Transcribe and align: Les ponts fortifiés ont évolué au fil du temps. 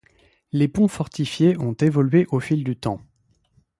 Les 0.51 0.67
ponts 0.67 0.87
fortifiés 0.87 1.55
ont 1.59 1.73
évolué 1.73 2.25
au 2.31 2.39
fil 2.39 2.63
du 2.63 2.75
temps. 2.75 3.01